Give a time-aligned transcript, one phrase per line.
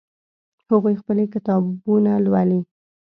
[0.69, 2.61] هغوی خپلې کتابونه لولي